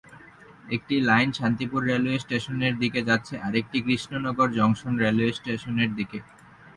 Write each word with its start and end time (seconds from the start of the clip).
একটি 0.69 0.95
line 1.09 1.29
Shantipur 1.39 1.81
railway 1.83 2.21
station 2.23 2.55
দিকে 2.83 3.01
যাচ্ছে 3.09 3.35
আর 3.45 3.53
একটি 3.61 3.77
কৃষ্ণনগর 3.85 4.47
জংশন 4.57 4.93
রেলওয়ে 5.03 5.31
স্টেশন 5.39 5.75
দিকে। 5.99 6.19